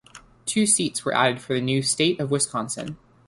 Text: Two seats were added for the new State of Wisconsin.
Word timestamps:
Two 0.47 0.65
seats 0.65 1.05
were 1.05 1.13
added 1.15 1.41
for 1.43 1.53
the 1.53 1.61
new 1.61 1.83
State 1.83 2.19
of 2.19 2.31
Wisconsin. 2.31 2.97